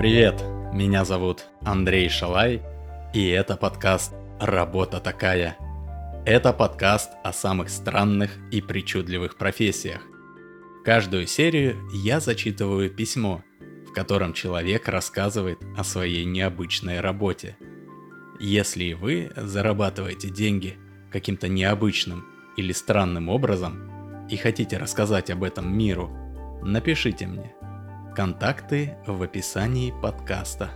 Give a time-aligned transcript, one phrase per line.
[0.00, 0.42] Привет,
[0.72, 2.62] меня зовут Андрей Шалай,
[3.12, 5.58] и это подкаст «Работа такая».
[6.24, 10.00] Это подкаст о самых странных и причудливых профессиях.
[10.86, 13.42] Каждую серию я зачитываю письмо,
[13.86, 17.58] в котором человек рассказывает о своей необычной работе.
[18.40, 20.78] Если и вы зарабатываете деньги
[21.12, 22.24] каким-то необычным
[22.56, 26.08] или странным образом и хотите рассказать об этом миру,
[26.62, 27.54] напишите мне–
[28.14, 30.72] Контакты в описании подкаста.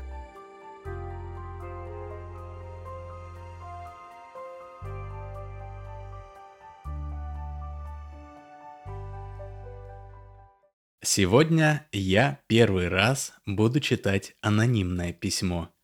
[11.03, 15.75] Сегодня я первый раз буду читать анонимное письмо.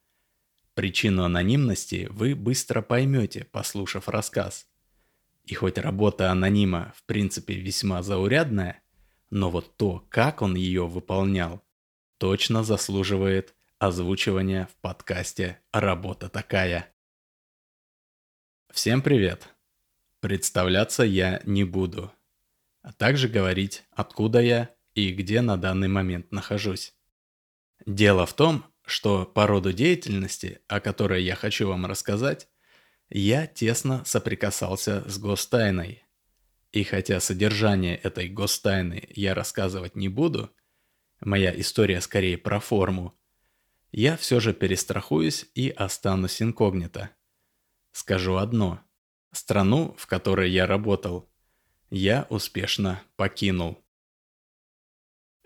[0.75, 4.69] Причину анонимности вы быстро поймете, послушав рассказ.
[5.45, 8.81] И хоть работа анонима в принципе весьма заурядная–
[9.31, 11.65] но вот то, как он ее выполнял,
[12.19, 16.93] точно заслуживает озвучивания в подкасте «Работа такая».
[18.73, 19.49] Всем привет!
[20.21, 22.13] Представляться я не буду,
[22.83, 26.95] а также говорить, откуда я и где на данный момент нахожусь.
[27.87, 32.49] Дело в том, что по роду деятельности, о которой я хочу вам рассказать,
[33.09, 36.05] я тесно соприкасался с гостайной–
[36.73, 40.51] и хотя содержание этой гостайны я рассказывать не буду,
[41.21, 43.19] моя история скорее про форму,
[43.93, 47.11] я все же перестрахуюсь и останусь инкогнито.
[47.93, 48.81] Скажу одно.
[49.33, 51.29] Страну, в которой я работал,
[51.91, 53.85] я успешно покинул.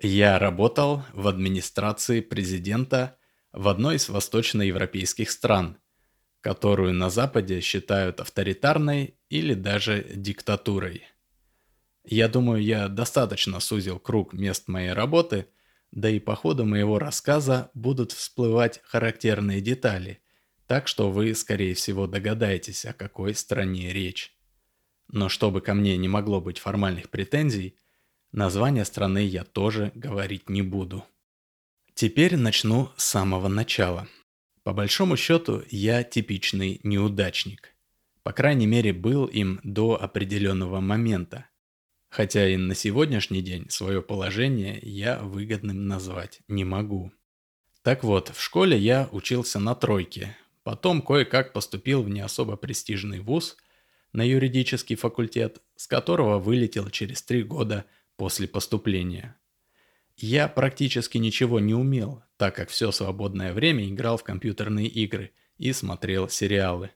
[0.01, 3.19] Я работал в администрации президента
[3.53, 5.79] в одной из восточноевропейских стран,
[6.43, 11.05] которую на Западе считают авторитарной или даже диктатурой.
[12.05, 15.47] Я думаю, я достаточно сузил круг мест моей работы,
[15.91, 20.21] да и по ходу моего рассказа будут всплывать характерные детали,
[20.67, 24.37] так что вы, скорее всего, догадаетесь, о какой стране речь.
[25.09, 27.77] Но чтобы ко мне не могло быть формальных претензий,
[28.33, 31.05] название страны я тоже говорить не буду.
[31.95, 34.09] Теперь начну с самого начала.
[34.63, 37.75] По большому счету, я типичный неудачник.
[38.23, 41.47] По крайней мере, был им до определенного момента–
[42.15, 47.11] Хотя и на сегодняшний день свое положение я выгодным назвать не могу.
[47.83, 53.19] Так вот, в школе я учился на тройке, потом кое-как поступил в не особо престижный
[53.19, 53.57] вуз
[54.13, 59.37] на юридический факультет, с которого вылетел через три года после поступления.
[60.17, 65.73] Я практически ничего не умел, так как все свободное время играл в компьютерные игры и
[65.73, 66.93] смотрел сериалы.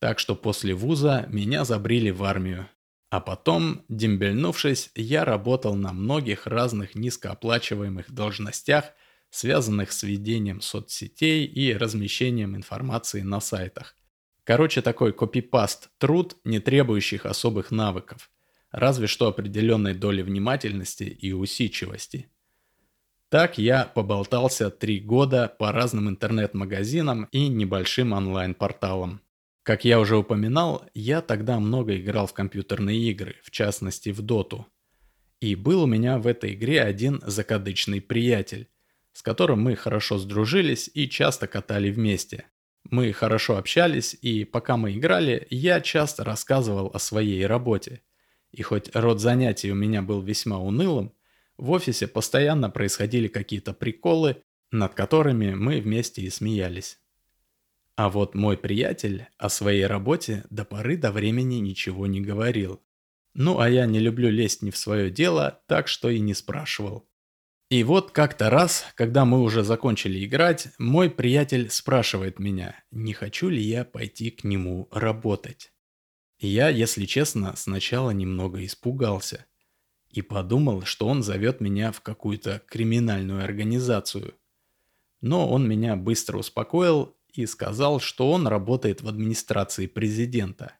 [0.00, 2.68] Так что после вуза меня забрили в армию,
[3.10, 8.92] а потом, дембельнувшись, я работал на многих разных низкооплачиваемых должностях,
[9.30, 13.96] связанных с ведением соцсетей и размещением информации на сайтах.
[14.44, 18.30] Короче, такой копипаст труд, не требующих особых навыков,
[18.70, 22.30] разве что определенной доли внимательности и усидчивости.
[23.30, 29.20] Так я поболтался три года по разным интернет-магазинам и небольшим онлайн-порталам.
[29.68, 34.66] Как я уже упоминал, я тогда много играл в компьютерные игры, в частности в Доту.
[35.40, 38.70] И был у меня в этой игре один закадычный приятель,
[39.12, 42.46] с которым мы хорошо сдружились и часто катали вместе.
[42.84, 48.00] Мы хорошо общались, и пока мы играли, я часто рассказывал о своей работе.
[48.52, 51.12] И хоть род занятий у меня был весьма унылым,
[51.58, 54.36] в офисе постоянно происходили какие-то приколы,
[54.70, 56.98] над которыми мы вместе и смеялись.
[57.98, 62.80] А вот мой приятель о своей работе до поры до времени ничего не говорил.
[63.34, 67.08] Ну а я не люблю лезть не в свое дело, так что и не спрашивал.
[67.70, 73.48] И вот как-то раз, когда мы уже закончили играть, мой приятель спрашивает меня, не хочу
[73.48, 75.72] ли я пойти к нему работать.
[76.38, 79.44] Я, если честно, сначала немного испугался
[80.08, 84.34] и подумал, что он зовет меня в какую-то криминальную организацию.
[85.20, 90.72] Но он меня быстро успокоил и сказал, что он работает в администрации президента.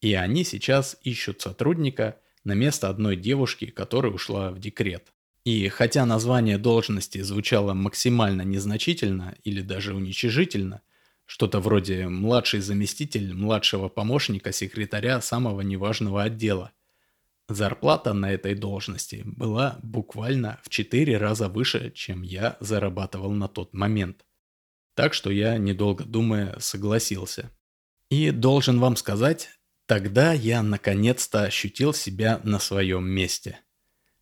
[0.00, 5.12] И они сейчас ищут сотрудника на место одной девушки, которая ушла в декрет.
[5.44, 10.80] И хотя название должности звучало максимально незначительно или даже уничижительно,
[11.26, 16.72] что-то вроде «младший заместитель младшего помощника секретаря самого неважного отдела»,
[17.48, 23.74] зарплата на этой должности была буквально в 4 раза выше, чем я зарабатывал на тот
[23.74, 24.24] момент.
[24.98, 27.52] Так что я, недолго думая, согласился.
[28.10, 29.48] И должен вам сказать,
[29.86, 33.60] тогда я наконец-то ощутил себя на своем месте.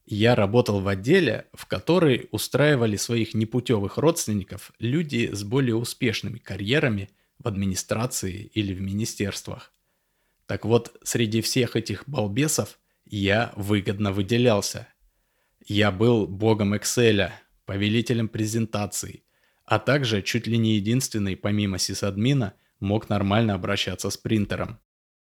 [0.05, 7.08] Я работал в отделе, в который устраивали своих непутевых родственников люди с более успешными карьерами
[7.38, 9.73] в администрации или в министерствах.
[10.44, 14.88] Так вот, среди всех этих балбесов я выгодно выделялся.
[15.67, 17.31] Я был богом Excel,
[17.64, 19.23] повелителем презентаций,
[19.66, 24.78] а также чуть ли не единственный, помимо сисадмина, мог нормально обращаться с принтером.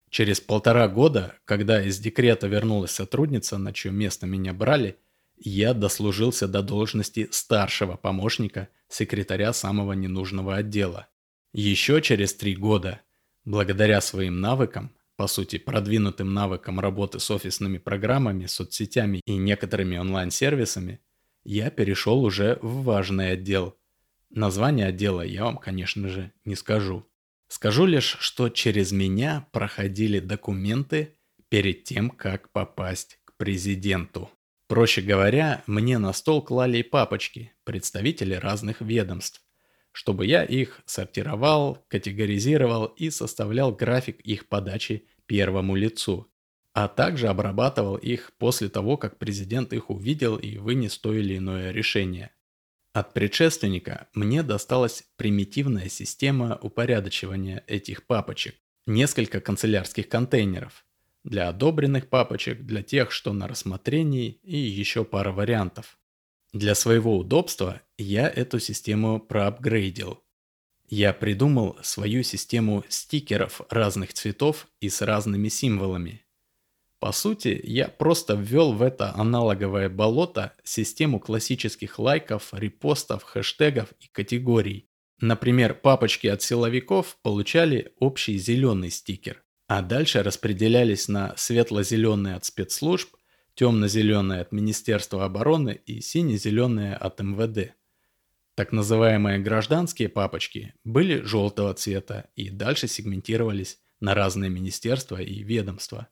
[0.10, 4.98] Через полтора года, когда из декрета вернулась сотрудница, на чье место меня брали,
[5.38, 11.08] я дослужился до должности старшего помощника секретаря самого ненужного отдела.
[11.54, 13.02] Еще через три года,
[13.46, 21.00] благодаря своим навыкам, по сути продвинутым навыкам работы с офисными программами, соцсетями и некоторыми онлайн-сервисами,
[21.46, 23.78] я перешел уже в важный отдел.
[24.30, 27.06] Название отдела я вам, конечно же, не скажу.
[27.48, 31.16] Скажу лишь, что через меня проходили документы
[31.50, 34.30] перед тем, как попасть к президенту.
[34.68, 39.44] Проще говоря, мне на стол клали папочки, представители разных ведомств,
[39.92, 46.32] чтобы я их сортировал, категоризировал и составлял график их подачи первому лицу,
[46.74, 51.72] а также обрабатывал их после того, как президент их увидел и вынес то или иное
[51.72, 52.32] решение.
[52.96, 58.56] От предшественника мне досталась примитивная система упорядочивания этих папочек.
[58.88, 60.86] Несколько канцелярских контейнеров.
[61.26, 66.00] Для одобренных папочек, для тех, что на рассмотрении и еще пара вариантов.
[66.54, 70.24] Для своего удобства я эту систему проапгрейдил.
[70.88, 76.25] Я придумал свою систему стикеров разных цветов и с разными символами.
[77.00, 84.08] По сути, я просто ввел в это аналоговое болото систему классических лайков, репостов, хэштегов и
[84.12, 84.90] категорий.
[85.20, 93.16] Например, папочки от силовиков получали общий зеленый стикер, а дальше распределялись на светло-зеленые от спецслужб,
[93.56, 97.74] темно-зеленые от Министерства обороны и сине-зеленые от МВД.
[98.56, 106.08] Так называемые гражданские папочки были желтого цвета и дальше сегментировались на разные министерства и ведомства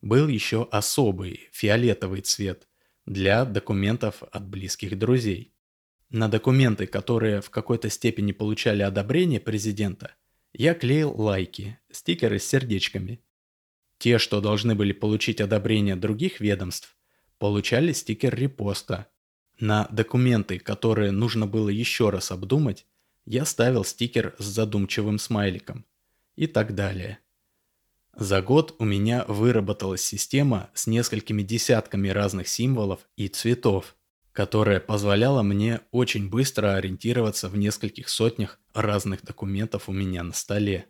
[0.00, 2.68] был еще особый фиолетовый цвет
[3.06, 5.52] для документов от близких друзей.
[6.10, 10.14] На документы, которые в какой-то степени получали одобрение президента,
[10.52, 13.20] я клеил лайки, стикеры с сердечками.
[13.98, 16.96] Те, что должны были получить одобрение других ведомств,
[17.38, 19.08] получали стикер репоста.
[19.58, 22.86] На документы, которые нужно было еще раз обдумать,
[23.24, 25.84] я ставил стикер с задумчивым смайликом.
[26.36, 27.18] И так далее.
[28.18, 33.94] За год у меня выработалась система с несколькими десятками разных символов и цветов,
[34.32, 40.86] которая позволяла мне очень быстро ориентироваться в нескольких сотнях разных документов у меня на столе.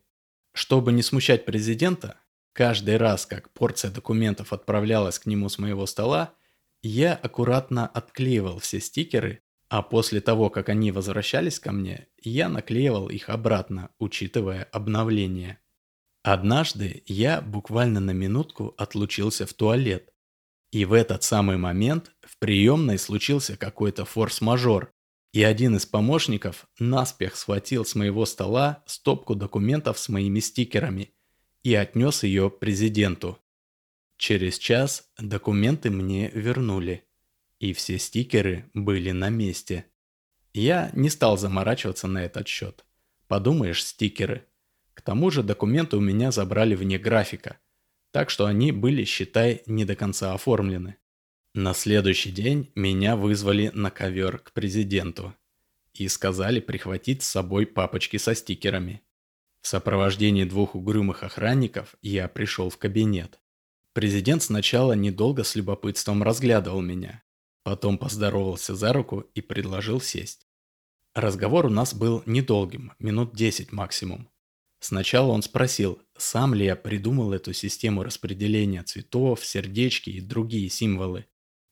[0.53, 2.21] Чтобы не смущать президента,
[2.53, 6.33] каждый раз, как порция документов отправлялась к нему с моего стола,
[6.81, 13.09] я аккуратно отклеивал все стикеры, а после того, как они возвращались ко мне, я наклеивал
[13.09, 15.59] их обратно, учитывая обновление.
[16.27, 20.13] Однажды я буквально на минутку отлучился в туалет.
[20.73, 24.91] И в этот самый момент в приемной случился какой-то форс-мажор,
[25.33, 31.15] и один из помощников наспех схватил с моего стола стопку документов с моими стикерами
[31.63, 33.39] и отнес ее президенту.
[34.17, 37.05] Через час документы мне вернули,
[37.61, 39.85] и все стикеры были на месте.
[40.53, 42.85] Я не стал заморачиваться на этот счет.
[43.29, 44.45] Подумаешь, стикеры–
[44.97, 47.59] к тому же документы у меня забрали вне графика,
[48.13, 50.97] так что они были, считай, не до конца оформлены.
[51.53, 55.35] На следующий день меня вызвали на ковер к президенту
[55.93, 59.03] и сказали прихватить с собой папочки со стикерами.
[59.61, 63.39] В сопровождении двух угрюмых охранников я пришел в кабинет.
[63.93, 67.23] Президент сначала недолго с любопытством разглядывал меня,
[67.65, 70.47] потом поздоровался за руку и предложил сесть.
[71.15, 74.31] Разговор у нас был недолгим, минут 10 максимум.
[74.89, 81.27] Сначала он спросил, сам ли я придумал эту систему распределения цветов, сердечки и другие символы.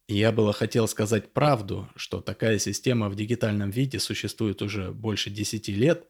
[0.09, 5.69] Я было хотел сказать правду, что такая система в дигитальном виде существует уже больше 10
[5.69, 6.09] лет,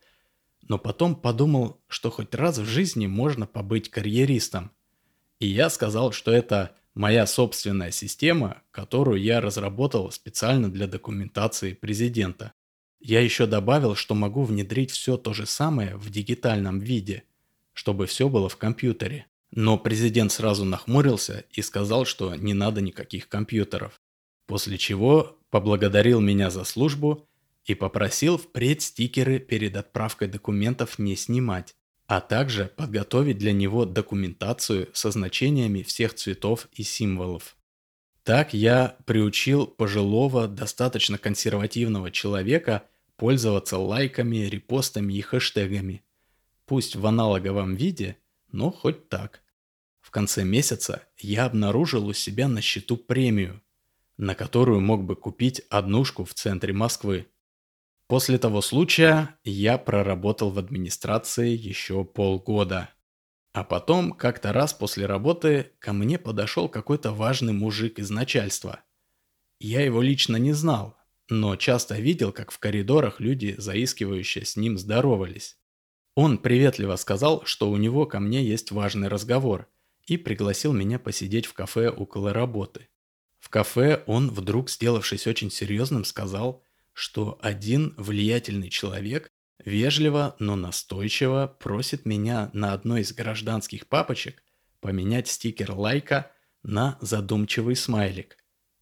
[0.62, 4.70] но потом подумал, что хоть раз в жизни можно побыть карьеристом.
[5.40, 12.54] И я сказал, что это моя собственная система, которую я разработал специально для документации президента.
[13.06, 17.25] Я еще добавил, что могу внедрить все то же самое в дигитальном виде,
[17.75, 19.26] чтобы все было в компьютере.
[19.50, 24.00] Но президент сразу нахмурился и сказал, что не надо никаких компьютеров.
[24.46, 27.28] После чего поблагодарил меня за службу
[27.66, 31.75] и попросил впредь стикеры перед отправкой документов не снимать,
[32.06, 37.54] а также подготовить для него документацию со значениями всех цветов и символов.
[38.23, 42.84] Так я приучил пожилого, достаточно консервативного человека
[43.16, 46.04] пользоваться лайками, репостами и хэштегами.
[46.66, 48.16] Пусть в аналоговом виде,
[48.50, 49.42] но хоть так.
[50.00, 53.62] В конце месяца я обнаружил у себя на счету премию,
[54.16, 57.26] на которую мог бы купить однушку в центре Москвы.
[58.06, 62.90] После того случая я проработал в администрации еще полгода.
[63.52, 68.80] А потом, как-то раз после работы, ко мне подошел какой-то важный мужик из начальства.
[69.59, 70.97] Я его лично не знал,
[71.28, 75.56] но часто видел, как в коридорах люди, заискивающие с ним, здоровались.
[76.14, 79.68] Он приветливо сказал, что у него ко мне есть важный разговор,
[80.06, 82.88] и пригласил меня посидеть в кафе около работы.
[83.40, 86.62] В кафе он, вдруг сделавшись очень серьезным, сказал,
[86.92, 89.30] что один влиятельный человек
[89.64, 94.42] Вежливо, но настойчиво просит меня на одной из гражданских папочек
[94.80, 98.36] поменять стикер лайка на задумчивый смайлик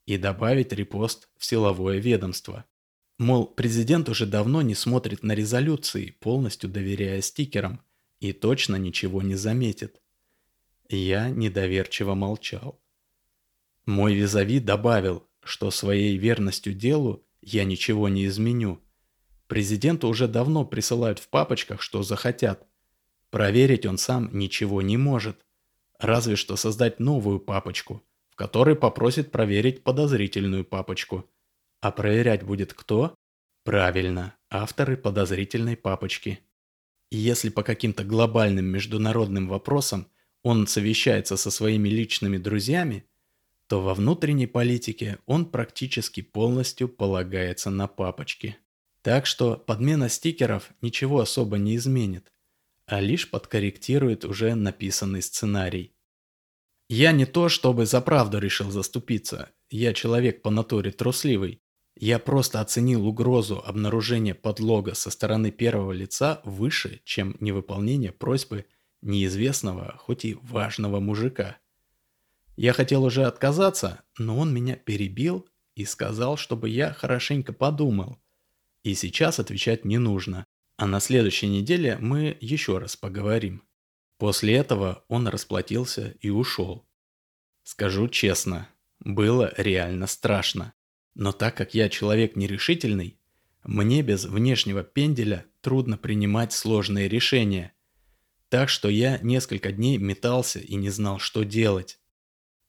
[0.06, 2.64] и добавить репост в силовое ведомство.
[3.18, 7.82] Мол, президент уже давно не смотрит на резолюции, полностью доверяя стикерам,
[8.20, 10.00] и точно ничего не заметит.
[10.88, 12.80] Я недоверчиво молчал.
[13.86, 18.80] Мой визави добавил, что своей верностью делу я ничего не изменю–
[19.52, 22.66] Президенту уже давно присылают в папочках, что захотят.
[23.28, 25.44] Проверить он сам ничего не может.
[25.98, 28.02] Разве что создать новую папочку,
[28.32, 31.28] в которой попросит проверить подозрительную папочку.
[31.82, 33.14] А проверять будет кто?
[33.62, 36.40] Правильно, авторы подозрительной папочки.
[37.10, 40.08] И если по каким-то глобальным международным вопросам
[40.42, 43.04] он совещается со своими личными друзьями,
[43.66, 48.56] то во внутренней политике он практически полностью полагается на папочки.
[49.02, 52.32] Так что подмена стикеров ничего особо не изменит,
[52.86, 55.92] а лишь подкорректирует уже написанный сценарий.
[56.94, 61.62] Я не то, чтобы за правду решил заступиться, я человек по натуре трусливый.
[61.96, 68.66] Я просто оценил угрозу обнаружения подлога со стороны первого лица выше, чем невыполнение просьбы
[69.00, 71.56] неизвестного, хоть и важного мужика.
[72.56, 78.18] Я хотел уже отказаться, но он меня перебил и сказал, чтобы я хорошенько подумал,
[78.82, 80.44] и сейчас отвечать не нужно.
[80.76, 83.62] А на следующей неделе мы еще раз поговорим.
[84.22, 86.86] После этого он расплатился и ушел.
[87.64, 88.68] Скажу честно,
[89.00, 90.74] было реально страшно.
[91.16, 93.18] Но так как я человек нерешительный,
[93.64, 97.72] мне без внешнего пенделя трудно принимать сложные решения.
[98.48, 101.98] Так что я несколько дней метался и не знал, что делать.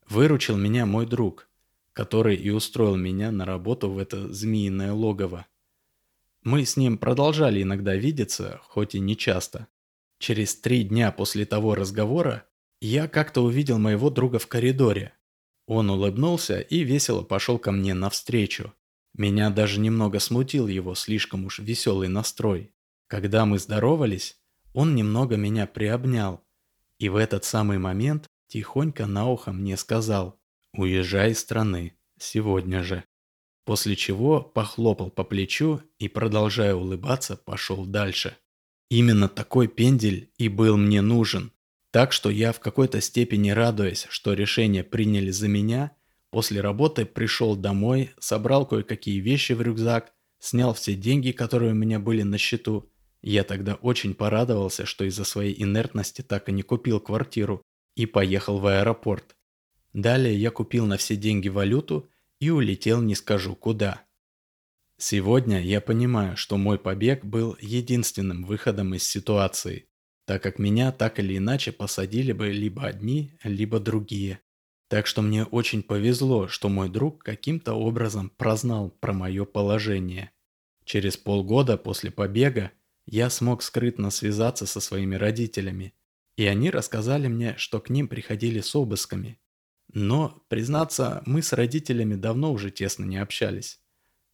[0.10, 1.48] Выручил меня мой друг,
[1.94, 5.46] который и устроил меня на работу в это змеиное логово.
[6.42, 9.68] Мы с ним продолжали иногда видеться, хоть и не часто.
[10.24, 12.46] Через три дня после того разговора
[12.80, 15.12] я как-то увидел моего друга в коридоре.
[15.68, 18.74] Он улыбнулся и весело пошел ко мне навстречу.
[19.14, 22.72] Меня даже немного смутил его слишком уж веселый настрой.
[23.08, 24.38] Когда мы здоровались,
[24.74, 26.42] он немного меня приобнял.
[27.00, 30.40] И в этот самый момент тихонько на ухо мне сказал
[30.72, 33.04] «Уезжай из страны, сегодня же»
[33.66, 38.38] после чего похлопал по плечу и, продолжая улыбаться, пошел дальше.
[38.94, 41.52] Именно такой пендель и был мне нужен.
[41.90, 45.94] Так что я в какой-то степени радуясь, что решение приняли за меня,
[46.30, 51.98] после работы пришел домой, собрал кое-какие вещи в рюкзак, снял все деньги, которые у меня
[51.98, 52.88] были на счету.
[53.24, 57.64] Я тогда очень порадовался, что из-за своей инертности так и не купил квартиру,
[57.96, 59.36] и поехал в аэропорт.
[59.94, 64.03] Далее я купил на все деньги валюту и улетел не скажу куда.
[64.98, 69.90] Сегодня я понимаю, что мой побег был единственным выходом из ситуации,
[70.26, 74.40] так как меня так или иначе посадили бы либо одни, либо другие.
[74.88, 80.32] Так что мне очень повезло, что мой друг каким-то образом прознал про мое положение.
[80.86, 82.72] Через полгода после побега
[83.06, 85.94] я смог скрытно связаться со своими родителями,
[86.38, 89.40] и они рассказали мне, что к ним приходили с обысками
[89.94, 93.80] но, признаться, мы с родителями давно уже тесно не общались.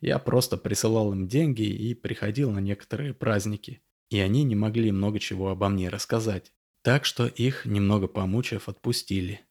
[0.01, 5.20] Я просто присылал им деньги и приходил на некоторые праздники, и они не могли много
[5.20, 6.53] чего обо мне рассказать.
[6.82, 9.41] Так что их, немного помучив, отпустили.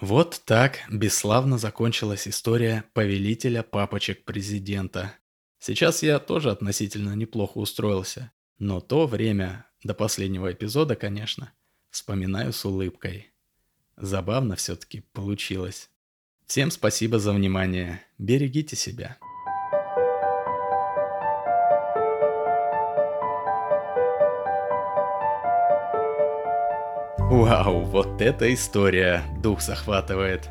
[0.00, 5.14] Вот так бесславно закончилась история повелителя папочек президента.
[5.58, 11.52] Сейчас я тоже относительно неплохо устроился, но то время, до последнего эпизода, конечно,
[11.90, 13.32] вспоминаю с улыбкой.
[13.96, 15.90] Забавно все-таки получилось.
[16.46, 18.02] Всем спасибо за внимание.
[18.18, 19.18] Берегите себя.
[27.32, 30.50] Вау, вот эта история дух захватывает.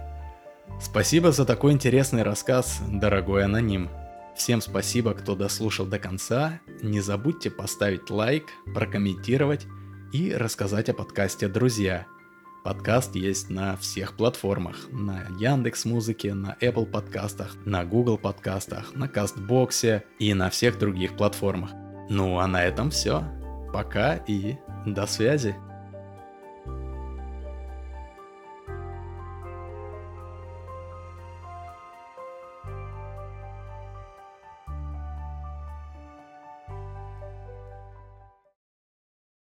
[0.82, 3.88] Спасибо за такой интересный рассказ, дорогой аноним.
[4.36, 6.60] Всем спасибо, кто дослушал до конца.
[6.82, 9.68] Не забудьте поставить лайк, прокомментировать
[10.12, 12.08] и рассказать о подкасте «Друзья».
[12.64, 14.88] Подкаст есть на всех платформах.
[14.90, 21.16] На Яндекс Музыке, на Apple подкастах, на Google подкастах, на Кастбоксе и на всех других
[21.16, 21.70] платформах.
[22.10, 23.24] Ну а на этом все.
[23.72, 24.56] Пока и
[24.88, 25.56] до связи.